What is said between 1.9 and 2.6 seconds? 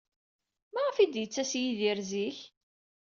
zik?